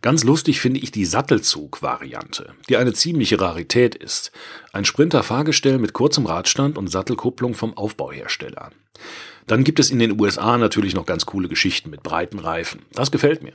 Ganz 0.00 0.24
lustig 0.24 0.58
finde 0.58 0.80
ich 0.80 0.90
die 0.90 1.04
Sattelzug-Variante, 1.04 2.54
die 2.70 2.78
eine 2.78 2.94
ziemliche 2.94 3.38
Rarität 3.38 3.94
ist. 3.94 4.32
Ein 4.72 4.86
Sprinter-Fahrgestell 4.86 5.76
mit 5.76 5.92
kurzem 5.92 6.24
Radstand 6.24 6.78
und 6.78 6.88
Sattelkupplung 6.88 7.52
vom 7.52 7.76
Aufbauhersteller. 7.76 8.70
Dann 9.46 9.64
gibt 9.64 9.80
es 9.80 9.90
in 9.90 9.98
den 9.98 10.18
USA 10.18 10.56
natürlich 10.56 10.94
noch 10.94 11.04
ganz 11.04 11.26
coole 11.26 11.48
Geschichten 11.48 11.90
mit 11.90 12.02
breiten 12.02 12.38
Reifen. 12.38 12.80
Das 12.92 13.10
gefällt 13.10 13.42
mir. 13.42 13.52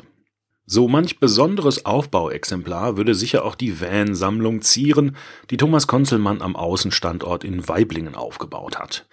So 0.72 0.88
manch 0.88 1.20
besonderes 1.20 1.88
Aufbauexemplar 1.88 2.96
würde 2.96 3.16
sicher 3.16 3.44
auch 3.44 3.56
die 3.56 3.82
Van-Sammlung 3.82 4.62
zieren, 4.62 5.16
die 5.50 5.58
Thomas 5.58 5.88
Konzelmann 5.88 6.44
am 6.44 6.56
Außenstandort 6.56 7.44
in 7.44 7.68
Weiblingen 7.68 8.14
aufgebaut 8.14 8.78
hat. 8.78 9.08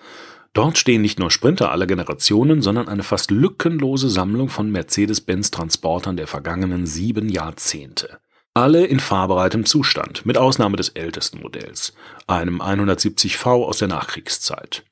Dort 0.53 0.77
stehen 0.77 1.01
nicht 1.01 1.19
nur 1.19 1.31
Sprinter 1.31 1.73
aller 1.73 1.87
Generationen, 1.87 2.61
sondern 2.61 2.89
eine 2.89 3.03
fast 3.03 3.31
lückenlose 3.31 4.11
Sammlung 4.11 4.51
von 4.51 4.71
Mercedes-Benz-Transportern 4.71 6.19
der 6.19 6.27
vergangenen 6.27 6.85
sieben 6.85 7.31
Jahrzehnte. 7.31 8.19
Alle 8.53 8.85
in 8.85 9.01
fahrbereitem 9.01 9.65
Zustand, 9.65 10.27
mit 10.27 10.37
Ausnahme 10.37 10.77
des 10.77 10.91
ältesten 10.91 11.41
Modells, 11.41 11.95
einem 12.27 12.61
170V 12.61 13.65
aus 13.65 13.79
der 13.79 13.89
Nachkriegszeit. 13.89 14.85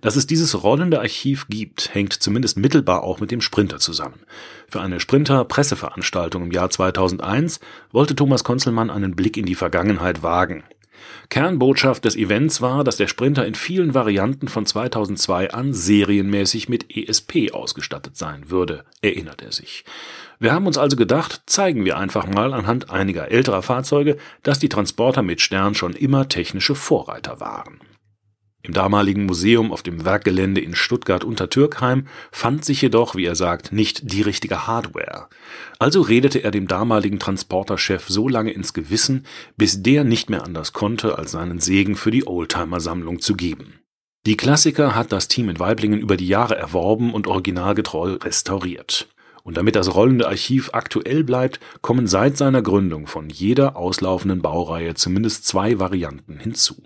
Dass 0.00 0.16
es 0.16 0.26
dieses 0.26 0.62
rollende 0.62 1.00
Archiv 1.00 1.46
gibt, 1.48 1.94
hängt 1.94 2.12
zumindest 2.14 2.56
mittelbar 2.56 3.04
auch 3.04 3.20
mit 3.20 3.30
dem 3.30 3.40
Sprinter 3.40 3.78
zusammen. 3.78 4.20
Für 4.68 4.80
eine 4.80 5.00
Sprinter-Presseveranstaltung 5.00 6.44
im 6.44 6.50
Jahr 6.52 6.70
2001 6.70 7.60
wollte 7.92 8.16
Thomas 8.16 8.44
Konzelmann 8.44 8.90
einen 8.90 9.14
Blick 9.14 9.36
in 9.36 9.46
die 9.46 9.54
Vergangenheit 9.54 10.22
wagen. 10.22 10.64
Kernbotschaft 11.28 12.04
des 12.04 12.16
Events 12.16 12.60
war, 12.60 12.84
dass 12.84 12.96
der 12.96 13.06
Sprinter 13.06 13.46
in 13.46 13.54
vielen 13.54 13.94
Varianten 13.94 14.48
von 14.48 14.66
2002 14.66 15.52
an 15.52 15.72
serienmäßig 15.72 16.68
mit 16.68 16.94
ESP 16.94 17.52
ausgestattet 17.52 18.16
sein 18.16 18.50
würde, 18.50 18.84
erinnert 19.00 19.42
er 19.42 19.52
sich. 19.52 19.84
Wir 20.38 20.52
haben 20.52 20.66
uns 20.66 20.78
also 20.78 20.96
gedacht, 20.96 21.42
zeigen 21.46 21.84
wir 21.84 21.96
einfach 21.96 22.26
mal 22.26 22.52
anhand 22.52 22.90
einiger 22.90 23.30
älterer 23.30 23.62
Fahrzeuge, 23.62 24.16
dass 24.42 24.58
die 24.58 24.68
Transporter 24.68 25.22
mit 25.22 25.40
Stern 25.40 25.74
schon 25.74 25.94
immer 25.94 26.28
technische 26.28 26.74
Vorreiter 26.74 27.40
waren. 27.40 27.80
Im 28.64 28.74
damaligen 28.74 29.26
Museum 29.26 29.72
auf 29.72 29.82
dem 29.82 30.04
Werkgelände 30.04 30.60
in 30.60 30.76
Stuttgart 30.76 31.24
unter 31.24 31.50
Türkheim 31.50 32.06
fand 32.30 32.64
sich 32.64 32.80
jedoch, 32.80 33.16
wie 33.16 33.24
er 33.24 33.34
sagt, 33.34 33.72
nicht 33.72 34.12
die 34.12 34.22
richtige 34.22 34.68
Hardware. 34.68 35.26
Also 35.80 36.00
redete 36.00 36.44
er 36.44 36.52
dem 36.52 36.68
damaligen 36.68 37.18
Transporterchef 37.18 38.08
so 38.08 38.28
lange 38.28 38.52
ins 38.52 38.72
Gewissen, 38.72 39.26
bis 39.56 39.82
der 39.82 40.04
nicht 40.04 40.30
mehr 40.30 40.44
anders 40.44 40.72
konnte, 40.72 41.18
als 41.18 41.32
seinen 41.32 41.58
Segen 41.58 41.96
für 41.96 42.12
die 42.12 42.24
Oldtimer-Sammlung 42.24 43.20
zu 43.20 43.34
geben. 43.34 43.80
Die 44.26 44.36
Klassiker 44.36 44.94
hat 44.94 45.10
das 45.10 45.26
Team 45.26 45.48
in 45.48 45.58
Weiblingen 45.58 45.98
über 45.98 46.16
die 46.16 46.28
Jahre 46.28 46.54
erworben 46.54 47.12
und 47.12 47.26
originalgetreu 47.26 48.12
restauriert. 48.12 49.08
Und 49.42 49.56
damit 49.56 49.74
das 49.74 49.92
rollende 49.92 50.28
Archiv 50.28 50.70
aktuell 50.72 51.24
bleibt, 51.24 51.58
kommen 51.80 52.06
seit 52.06 52.36
seiner 52.36 52.62
Gründung 52.62 53.08
von 53.08 53.28
jeder 53.28 53.76
auslaufenden 53.76 54.40
Baureihe 54.40 54.94
zumindest 54.94 55.48
zwei 55.48 55.80
Varianten 55.80 56.38
hinzu. 56.38 56.76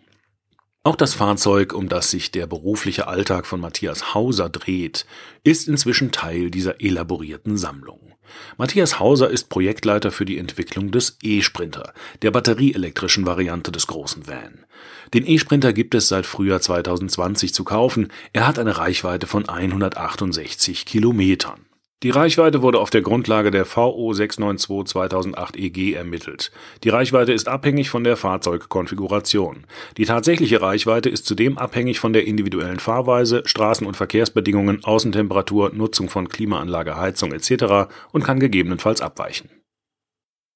Auch 0.86 0.94
das 0.94 1.14
Fahrzeug, 1.14 1.72
um 1.72 1.88
das 1.88 2.12
sich 2.12 2.30
der 2.30 2.46
berufliche 2.46 3.08
Alltag 3.08 3.46
von 3.46 3.58
Matthias 3.58 4.14
Hauser 4.14 4.48
dreht, 4.48 5.04
ist 5.42 5.66
inzwischen 5.66 6.12
Teil 6.12 6.48
dieser 6.48 6.80
elaborierten 6.80 7.56
Sammlung. 7.56 8.14
Matthias 8.56 9.00
Hauser 9.00 9.28
ist 9.28 9.48
Projektleiter 9.48 10.12
für 10.12 10.24
die 10.24 10.38
Entwicklung 10.38 10.92
des 10.92 11.18
E-Sprinter, 11.24 11.92
der 12.22 12.30
batterieelektrischen 12.30 13.26
Variante 13.26 13.72
des 13.72 13.88
großen 13.88 14.28
Van. 14.28 14.64
Den 15.12 15.26
E-Sprinter 15.26 15.72
gibt 15.72 15.96
es 15.96 16.06
seit 16.06 16.24
Frühjahr 16.24 16.60
2020 16.60 17.52
zu 17.52 17.64
kaufen. 17.64 18.12
Er 18.32 18.46
hat 18.46 18.60
eine 18.60 18.78
Reichweite 18.78 19.26
von 19.26 19.48
168 19.48 20.86
Kilometern. 20.86 21.66
Die 22.02 22.10
Reichweite 22.10 22.60
wurde 22.60 22.78
auf 22.78 22.90
der 22.90 23.00
Grundlage 23.00 23.50
der 23.50 23.64
VO 23.64 24.12
692 24.12 24.92
2008 24.92 25.56
EG 25.56 25.94
ermittelt. 25.94 26.52
Die 26.84 26.90
Reichweite 26.90 27.32
ist 27.32 27.48
abhängig 27.48 27.88
von 27.88 28.04
der 28.04 28.18
Fahrzeugkonfiguration. 28.18 29.64
Die 29.96 30.04
tatsächliche 30.04 30.60
Reichweite 30.60 31.08
ist 31.08 31.24
zudem 31.24 31.56
abhängig 31.56 31.98
von 31.98 32.12
der 32.12 32.26
individuellen 32.26 32.80
Fahrweise, 32.80 33.44
Straßen- 33.46 33.86
und 33.86 33.96
Verkehrsbedingungen, 33.96 34.84
Außentemperatur, 34.84 35.72
Nutzung 35.74 36.10
von 36.10 36.28
Klimaanlage, 36.28 36.96
Heizung 36.96 37.32
etc. 37.32 37.88
und 38.12 38.24
kann 38.24 38.40
gegebenenfalls 38.40 39.00
abweichen. 39.00 39.48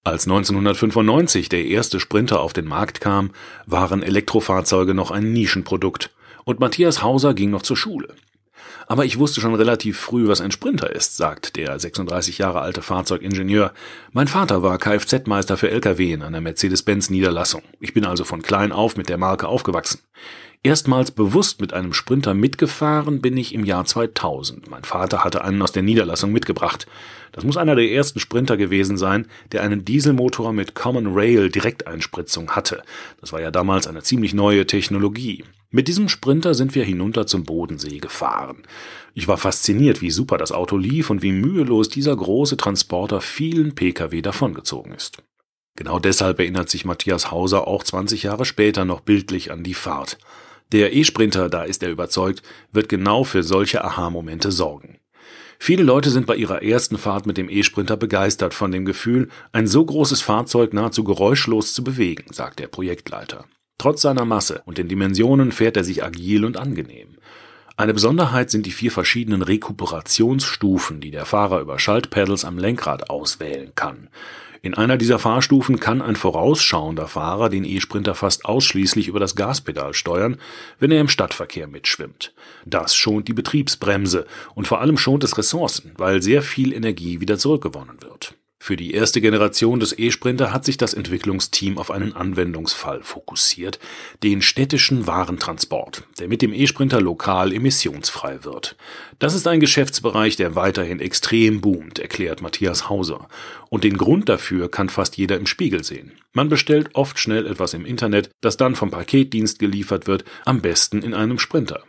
Als 0.04 0.26
1995 0.26 1.49
der 1.49 1.64
erste 1.64 2.00
Sprinter 2.00 2.40
auf 2.40 2.52
den 2.52 2.66
Markt 2.66 3.00
kam, 3.00 3.30
waren 3.64 4.02
Elektrofahrzeuge 4.02 4.92
noch 4.92 5.11
ein 5.11 5.32
Nischenprodukt 5.32 6.11
und 6.44 6.61
Matthias 6.61 7.02
Hauser 7.02 7.32
ging 7.32 7.49
noch 7.49 7.62
zur 7.62 7.78
Schule. 7.78 8.14
Aber 8.90 9.04
ich 9.04 9.20
wusste 9.20 9.40
schon 9.40 9.54
relativ 9.54 10.00
früh, 10.00 10.26
was 10.26 10.40
ein 10.40 10.50
Sprinter 10.50 10.92
ist, 10.92 11.16
sagt 11.16 11.54
der 11.54 11.78
36 11.78 12.38
Jahre 12.38 12.61
alte 12.61 12.82
Fahrzeugingenieur. 12.82 13.73
Mein 14.11 14.26
Vater 14.26 14.64
war 14.64 14.78
Kfz-Meister 14.78 15.56
für 15.56 15.70
Lkw 15.70 16.12
in 16.12 16.25
einer 16.25 16.40
Mercedes-Benz-Niederlassung. 16.40 17.62
Ich 17.78 17.94
bin 17.94 18.04
also 18.04 18.25
von 18.25 18.42
klein 18.42 18.73
auf 18.73 18.97
mit 18.97 19.09
der 19.09 19.16
Marke 19.16 19.47
aufgewachsen. 19.47 20.00
Erstmals 20.62 21.11
bewusst 21.11 21.62
mit 21.62 21.73
einem 21.73 21.95
Sprinter 21.95 22.35
mitgefahren 22.35 23.23
bin 23.23 23.35
ich 23.38 23.55
im 23.55 23.64
Jahr 23.64 23.87
2000. 23.87 24.69
Mein 24.69 24.85
Vater 24.85 25.25
hatte 25.25 25.43
einen 25.43 25.62
aus 25.62 25.73
der 25.73 25.83
Niederlassung 25.83 26.33
mitgebracht. 26.33 26.87
Das 27.33 27.45
muss 27.45 27.57
einer 27.57 27.75
der 27.75 27.90
ersten 27.90 28.21
Sprinter 28.21 28.59
gewesen 28.59 28.99
sein, 28.99 29.26
der 29.52 29.62
einen 29.62 29.87
Dieselmotor 29.87 30.52
mit 30.52 30.75
Common 30.75 31.14
Rail 31.14 31.49
Direkteinspritzung 31.49 32.50
hatte. 32.50 32.83
Das 33.23 33.33
war 33.33 33.40
ja 33.40 33.50
damals 33.50 33.87
eine 33.87 34.02
ziemlich 34.02 34.35
neue 34.35 34.67
Technologie. 34.67 35.45
Mit 35.71 35.88
diesem 35.88 36.11
Sprinter 36.11 36.52
sind 36.52 36.75
wir 36.75 36.85
hinunter 36.85 37.26
zum 37.26 37.45
Bodensee 37.45 37.97
gefahren. 37.97 38.64
Ich 39.14 39.29
war 39.29 39.38
fasziniert, 39.38 40.02
wie 40.02 40.11
super 40.11 40.37
das 40.37 40.52
Auto 40.52 40.76
lief 40.76 41.09
und 41.09 41.23
wie 41.23 41.33
mühelos 41.33 41.88
dieser 41.88 42.14
große 42.14 42.59
Transporter 42.59 43.23
vielen 43.23 43.75
Pkw 43.75 44.21
davongezogen 44.21 44.93
ist. 44.93 45.23
Genau 45.76 45.99
deshalb 45.99 46.38
erinnert 46.38 46.69
sich 46.69 46.85
Matthias 46.85 47.31
Hauser 47.31 47.67
auch 47.67 47.83
20 47.83 48.25
Jahre 48.25 48.45
später 48.45 48.85
noch 48.85 49.00
bildlich 49.00 49.50
an 49.50 49.62
die 49.62 49.73
Fahrt. 49.73 50.19
Der 50.73 50.95
E-Sprinter, 50.95 51.49
da 51.49 51.65
ist 51.65 51.83
er 51.83 51.91
überzeugt, 51.91 52.43
wird 52.73 52.89
genau 52.89 53.25
für 53.25 53.43
solche 53.43 53.85
Aha-Momente 53.85 54.53
sorgen. 54.53 54.99
Viele 55.59 55.83
Leute 55.83 56.11
sind 56.11 56.27
bei 56.27 56.37
ihrer 56.37 56.62
ersten 56.62 56.97
Fahrt 56.97 57.27
mit 57.27 57.37
dem 57.37 57.50
E-Sprinter 57.50 57.97
begeistert 57.97 58.55
von 58.55 58.73
dem 58.73 58.85
Gefühl, 58.85 59.29
ein 59.53 59.67
so 59.67 59.85
großes 59.85 60.23
Fahrzeug 60.23 60.73
nahezu 60.73 61.05
geräuschlos 61.05 61.75
zu 61.75 61.85
bewegen, 61.85 62.33
sagt 62.33 62.61
der 62.61 62.69
Projektleiter. 62.69 63.45
Trotz 63.77 64.03
seiner 64.03 64.25
Masse 64.25 64.62
und 64.65 64.79
den 64.79 64.89
Dimensionen 64.89 65.53
fährt 65.53 65.77
er 65.77 65.85
sich 65.85 66.05
agil 66.05 66.45
und 66.45 66.57
angenehm. 66.57 67.17
Eine 67.77 67.95
Besonderheit 67.95 68.50
sind 68.50 68.67
die 68.67 68.73
vier 68.73 68.93
verschiedenen 68.93 69.43
Rekuperationsstufen, 69.43 71.00
die 71.00 71.11
der 71.11 71.25
Fahrer 71.25 71.61
über 71.61 71.79
Schaltpedals 71.79 72.45
am 72.45 72.59
Lenkrad 72.59 73.11
auswählen 73.11 73.73
kann. 73.75 74.09
In 74.62 74.75
einer 74.75 74.99
dieser 74.99 75.19
Fahrstufen 75.19 75.81
kann 75.81 76.02
ein 76.02 76.17
vorausschauender 76.17 77.09
Fahrer 77.09 77.49
den 77.49 77.64
E-Sprinter 77.64 78.14
fast 78.14 78.45
ausschließlich 78.45 79.09
über 79.09 79.19
das 79.19 79.35
Gaspedal 79.35 79.95
steuern, 79.95 80.37
wenn 80.79 80.90
er 80.90 81.00
im 81.00 81.09
Stadtverkehr 81.09 81.67
mitschwimmt. 81.67 82.35
Das 82.67 82.95
schont 82.95 83.29
die 83.29 83.33
Betriebsbremse 83.33 84.26
und 84.55 84.69
vor 84.69 84.81
allem 84.81 84.99
schont 84.99 85.25
es 85.25 85.38
Ressourcen, 85.38 85.93
weil 85.97 86.21
sehr 86.21 86.43
viel 86.43 86.75
Energie 86.75 87.21
wieder 87.21 87.38
zurückgewonnen 87.38 88.02
wird. 88.02 88.35
Für 88.62 88.76
die 88.76 88.93
erste 88.93 89.23
Generation 89.23 89.81
des 89.81 89.99
E-Sprinter 89.99 90.52
hat 90.52 90.67
sich 90.67 90.76
das 90.76 90.93
Entwicklungsteam 90.93 91.79
auf 91.79 91.90
einen 91.90 92.14
Anwendungsfall 92.14 93.02
fokussiert, 93.02 93.79
den 94.23 94.43
städtischen 94.43 95.07
Warentransport, 95.07 96.02
der 96.19 96.29
mit 96.29 96.43
dem 96.43 96.52
E-Sprinter 96.52 97.00
lokal 97.00 97.55
emissionsfrei 97.55 98.45
wird. 98.45 98.76
Das 99.19 99.33
ist 99.33 99.49
ein 99.49 99.61
Geschäftsbereich, 99.61 100.37
der 100.37 100.57
weiterhin 100.57 101.00
extrem 101.00 101.62
boomt, 101.62 102.00
erklärt 102.00 102.43
Matthias 102.43 102.90
Hauser. 102.90 103.29
Und 103.71 103.83
den 103.83 103.97
Grund 103.97 104.29
dafür 104.29 104.71
kann 104.71 104.90
fast 104.90 105.17
jeder 105.17 105.38
im 105.38 105.47
Spiegel 105.47 105.83
sehen. 105.83 106.12
Man 106.35 106.50
bestellt 106.50 106.90
oft 106.93 107.19
schnell 107.19 107.47
etwas 107.47 107.73
im 107.73 107.87
Internet, 107.87 108.29
das 108.43 108.59
dann 108.59 108.75
vom 108.75 108.90
Paketdienst 108.90 109.59
geliefert 109.59 110.07
wird, 110.07 110.25
am 110.45 110.61
besten 110.61 111.00
in 111.00 111.14
einem 111.14 111.38
Sprinter. 111.38 111.83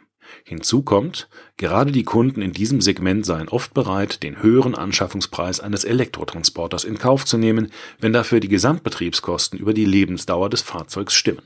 Hinzu 0.43 0.83
kommt, 0.83 1.29
gerade 1.57 1.91
die 1.91 2.03
Kunden 2.03 2.41
in 2.41 2.53
diesem 2.53 2.81
Segment 2.81 3.25
seien 3.25 3.49
oft 3.49 3.73
bereit, 3.73 4.23
den 4.23 4.41
höheren 4.41 4.75
Anschaffungspreis 4.75 5.59
eines 5.59 5.83
Elektrotransporters 5.83 6.83
in 6.83 6.97
Kauf 6.97 7.25
zu 7.25 7.37
nehmen, 7.37 7.71
wenn 7.99 8.13
dafür 8.13 8.39
die 8.39 8.47
Gesamtbetriebskosten 8.47 9.59
über 9.59 9.73
die 9.73 9.85
Lebensdauer 9.85 10.49
des 10.49 10.61
Fahrzeugs 10.61 11.13
stimmen. 11.13 11.43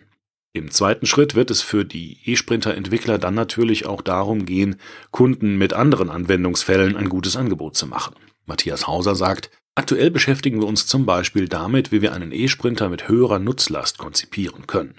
Im 0.53 0.71
zweiten 0.71 1.05
Schritt 1.05 1.35
wird 1.35 1.51
es 1.51 1.61
für 1.61 1.83
die 1.83 2.17
E-Sprinter-Entwickler 2.25 3.17
dann 3.17 3.33
natürlich 3.33 3.85
auch 3.85 4.01
darum 4.01 4.45
gehen, 4.45 4.77
Kunden 5.11 5.57
mit 5.57 5.73
anderen 5.73 6.09
Anwendungsfällen 6.09 6.95
ein 6.95 7.09
gutes 7.09 7.35
Angebot 7.35 7.75
zu 7.75 7.87
machen. 7.87 8.15
Matthias 8.45 8.87
Hauser 8.87 9.15
sagt, 9.15 9.49
aktuell 9.75 10.11
beschäftigen 10.11 10.61
wir 10.61 10.67
uns 10.67 10.87
zum 10.87 11.05
Beispiel 11.05 11.49
damit, 11.49 11.91
wie 11.91 12.01
wir 12.01 12.13
einen 12.13 12.31
E-Sprinter 12.31 12.87
mit 12.87 13.09
höherer 13.09 13.39
Nutzlast 13.39 13.97
konzipieren 13.97 14.65
können 14.65 14.95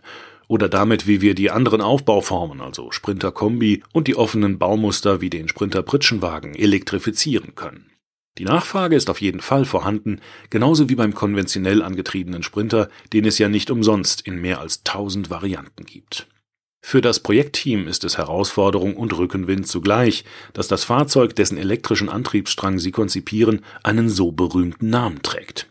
oder 0.49 0.69
damit, 0.69 1.07
wie 1.07 1.21
wir 1.21 1.35
die 1.35 1.51
anderen 1.51 1.81
Aufbauformen, 1.81 2.61
also 2.61 2.91
Sprinter 2.91 3.33
Kombi 3.33 3.83
und 3.93 4.09
die 4.09 4.17
offenen 4.17 4.59
Baumuster 4.59 5.21
wie 5.21 5.31
den 5.31 5.49
Sprinter 5.49 5.83
Pritschenwagen 5.83 6.55
elektrifizieren 6.55 7.55
können. 7.55 7.91
Die 8.39 8.45
Nachfrage 8.45 8.97
ist 8.97 9.09
auf 9.09 9.21
jeden 9.21 9.41
Fall 9.41 9.65
vorhanden, 9.65 10.21
genauso 10.51 10.89
wie 10.91 10.95
beim 10.95 11.15
konventionell 11.15 11.83
angetriebenen 11.83 12.43
Sprinter, 12.43 12.91
den 13.13 13.25
es 13.25 13.39
ja 13.39 13.49
nicht 13.49 13.71
umsonst 13.71 14.21
in 14.21 14.41
mehr 14.41 14.61
als 14.61 14.83
tausend 14.83 15.31
Varianten 15.31 15.85
gibt. 15.87 16.27
Für 16.83 17.01
das 17.01 17.19
Projektteam 17.21 17.89
ist 17.89 18.05
es 18.05 18.17
Herausforderung 18.17 18.97
und 18.97 19.17
Rückenwind 19.17 19.67
zugleich, 19.67 20.25
dass 20.53 20.69
das 20.69 20.85
Fahrzeug, 20.85 21.35
dessen 21.35 21.59
elektrischen 21.59 22.09
Antriebsstrang 22.09 22.79
sie 22.79 22.93
konzipieren, 22.93 23.65
einen 23.83 24.09
so 24.09 24.31
berühmten 24.31 24.91
Namen 24.91 25.23
trägt. 25.23 25.67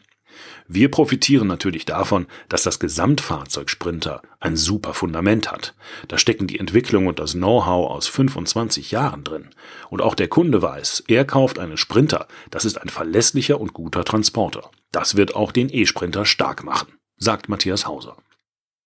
Wir 0.68 0.90
profitieren 0.90 1.48
natürlich 1.48 1.86
davon, 1.86 2.26
dass 2.50 2.64
das 2.64 2.80
Gesamtfahrzeug 2.80 3.70
Sprinter 3.70 4.22
ein 4.40 4.56
super 4.58 4.96
Fundament 4.96 5.52
hat. 5.52 5.76
Da 6.08 6.18
stecken 6.18 6.48
die 6.48 6.60
Entwicklung 6.60 7.06
und 7.06 7.20
das 7.20 7.34
Know-how 7.34 7.92
aus 7.92 8.08
25 8.08 8.90
Jahren 8.90 9.24
drin. 9.24 9.50
Und 9.92 10.02
auch 10.02 10.16
der 10.16 10.28
Kunde 10.28 10.64
weiß, 10.64 11.04
er 11.08 11.24
kauft 11.24 11.60
einen 11.60 11.78
Sprinter. 11.78 12.28
Das 12.50 12.66
ist 12.66 12.82
ein 12.82 12.90
verlässlicher 12.90 13.62
und 13.62 13.74
guter 13.74 14.04
Transporter. 14.04 14.72
Das 14.92 15.16
wird 15.16 15.36
auch 15.36 15.52
den 15.52 15.70
E-Sprinter 15.72 16.26
stark 16.26 16.64
machen, 16.64 16.94
sagt 17.18 17.48
Matthias 17.48 17.86
Hauser. 17.86 18.18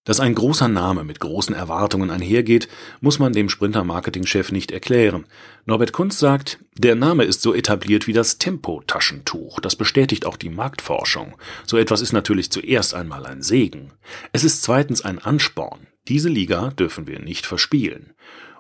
Dass 0.10 0.20
ein 0.20 0.34
großer 0.34 0.68
Name 0.68 1.04
mit 1.04 1.20
großen 1.20 1.54
Erwartungen 1.54 2.10
einhergeht, 2.10 2.68
muss 3.00 3.20
man 3.20 3.32
dem 3.32 3.48
Sprinter-Marketing-Chef 3.48 4.52
nicht 4.52 4.72
erklären. 4.72 5.28
Norbert 5.68 5.94
Kunz 5.94 6.18
sagt, 6.18 6.58
der 6.76 6.96
Name 6.96 7.26
ist 7.26 7.44
so 7.44 7.54
etabliert 7.54 8.08
wie 8.08 8.14
das 8.14 8.40
Tempo-Taschentuch. 8.40 9.60
Das 9.60 9.76
bestätigt 9.76 10.26
auch 10.26 10.36
die 10.36 10.50
Marktforschung. 10.50 11.36
So 11.68 11.78
etwas 11.78 12.02
ist 12.02 12.12
natürlich 12.12 12.50
zuerst 12.50 12.96
einmal 12.96 13.28
ein 13.28 13.44
Segen. 13.44 13.92
Es 14.34 14.44
ist 14.44 14.64
zweitens 14.64 15.06
ein 15.06 15.20
Ansporn. 15.20 15.86
Diese 16.08 16.30
Liga 16.30 16.72
dürfen 16.72 17.06
wir 17.06 17.20
nicht 17.20 17.46
verspielen. 17.46 18.14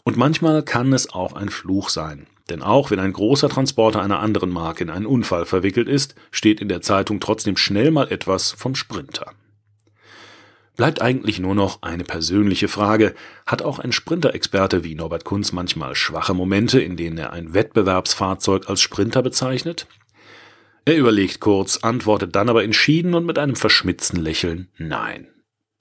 Und 0.03 0.17
manchmal 0.17 0.61
kann 0.61 0.93
es 0.93 1.11
auch 1.11 1.33
ein 1.33 1.49
Fluch 1.49 1.89
sein. 1.89 2.27
Denn 2.51 2.61
auch 2.61 2.91
wenn 2.91 2.99
ein 2.99 3.13
großer 3.13 3.49
Transporter 3.49 4.03
einer 4.03 4.19
anderen 4.19 4.51
Marke 4.51 4.83
in 4.83 4.91
einen 4.91 5.07
Unfall 5.07 5.47
verwickelt 5.47 5.87
ist, 5.87 6.13
steht 6.29 6.61
in 6.61 6.69
der 6.69 6.83
Zeitung 6.83 7.19
trotzdem 7.19 7.57
schnell 7.57 7.89
mal 7.89 8.11
etwas 8.11 8.51
vom 8.51 8.75
Sprinter. 8.75 9.33
Bleibt 10.79 11.01
eigentlich 11.01 11.39
nur 11.39 11.55
noch 11.55 11.81
eine 11.81 12.05
persönliche 12.05 12.69
Frage. 12.69 13.13
Hat 13.45 13.61
auch 13.61 13.79
ein 13.79 13.91
Sprinter-Experte 13.91 14.85
wie 14.85 14.95
Norbert 14.95 15.25
Kunz 15.25 15.51
manchmal 15.51 15.93
schwache 15.93 16.33
Momente, 16.33 16.79
in 16.79 16.95
denen 16.95 17.17
er 17.17 17.33
ein 17.33 17.53
Wettbewerbsfahrzeug 17.53 18.69
als 18.69 18.79
Sprinter 18.79 19.21
bezeichnet? 19.21 19.87
Er 20.85 20.95
überlegt 20.95 21.41
kurz, 21.41 21.79
antwortet 21.79 22.33
dann 22.33 22.47
aber 22.47 22.63
entschieden 22.63 23.13
und 23.13 23.25
mit 23.25 23.37
einem 23.37 23.57
verschmitzten 23.57 24.21
Lächeln 24.21 24.69
Nein. 24.77 25.27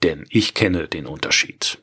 Denn 0.03 0.25
ich 0.29 0.53
kenne 0.53 0.89
den 0.89 1.05
Unterschied. 1.05 1.81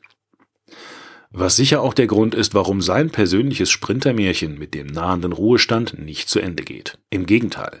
Was 1.31 1.57
sicher 1.57 1.81
auch 1.81 1.93
der 1.93 2.07
Grund 2.07 2.33
ist, 2.35 2.53
warum 2.53 2.81
sein 2.81 3.09
persönliches 3.09 3.69
Sprintermärchen 3.69 4.57
mit 4.57 4.73
dem 4.73 4.87
nahenden 4.87 5.33
Ruhestand 5.33 5.99
nicht 5.99 6.29
zu 6.29 6.39
Ende 6.39 6.63
geht. 6.63 6.97
Im 7.09 7.25
Gegenteil. 7.25 7.79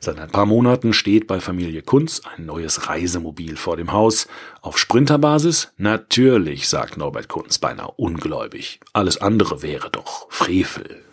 Seit 0.00 0.18
ein 0.18 0.30
paar 0.30 0.46
Monaten 0.46 0.92
steht 0.92 1.26
bei 1.26 1.40
Familie 1.40 1.82
Kunz 1.82 2.22
ein 2.36 2.46
neues 2.46 2.88
Reisemobil 2.88 3.56
vor 3.56 3.76
dem 3.76 3.92
Haus. 3.92 4.28
Auf 4.62 4.78
Sprinterbasis? 4.78 5.72
Natürlich, 5.76 6.68
sagt 6.68 6.96
Norbert 6.96 7.28
Kunz 7.28 7.58
beinahe 7.58 7.92
ungläubig. 7.96 8.80
Alles 8.94 9.18
andere 9.18 9.62
wäre 9.62 9.90
doch 9.90 10.26
Frevel. 10.30 11.05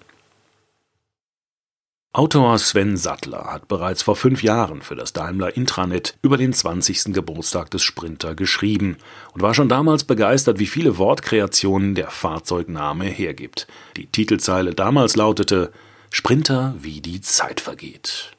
Autor 2.16 2.60
Sven 2.60 2.96
Sattler 2.96 3.46
hat 3.46 3.68
bereits 3.68 4.04
vor 4.04 4.16
fünf 4.16 4.44
Jahren 4.44 4.84
für 4.84 4.96
das 4.96 5.14
Daimler 5.14 5.58
Intranet 5.58 6.16
über 6.22 6.38
den 6.38 6.54
20. 6.54 7.06
Geburtstag 7.06 7.72
des 7.72 7.82
Sprinter 7.82 8.36
geschrieben 8.36 8.98
und 9.34 9.42
war 9.42 9.56
schon 9.56 9.68
damals 9.68 10.04
begeistert, 10.04 10.60
wie 10.60 10.68
viele 10.68 11.00
Wortkreationen 11.00 11.96
der 11.96 12.12
Fahrzeugname 12.12 13.06
hergibt. 13.06 13.66
Die 13.98 14.06
Titelzeile 14.06 14.76
damals 14.76 15.16
lautete 15.16 15.72
Sprinter, 16.12 16.76
wie 16.78 17.02
die 17.02 17.20
Zeit 17.22 17.60
vergeht. 17.60 18.38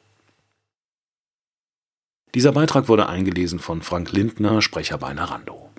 Dieser 2.33 2.53
Beitrag 2.53 2.87
wurde 2.87 3.09
eingelesen 3.09 3.59
von 3.59 3.81
Frank 3.81 4.13
Lindner, 4.13 4.61
Sprecher 4.61 4.97
bei 4.97 5.13
Narando. 5.13 5.69